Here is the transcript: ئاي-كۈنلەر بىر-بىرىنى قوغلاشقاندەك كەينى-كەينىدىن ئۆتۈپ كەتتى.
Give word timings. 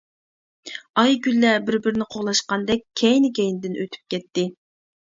ئاي-كۈنلەر 1.01 1.61
بىر-بىرىنى 1.67 2.09
قوغلاشقاندەك 2.15 2.85
كەينى-كەينىدىن 3.05 3.81
ئۆتۈپ 3.85 4.15
كەتتى. 4.17 4.51